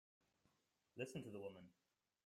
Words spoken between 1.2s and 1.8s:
to the woman!